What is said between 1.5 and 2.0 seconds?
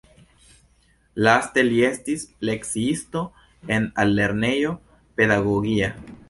li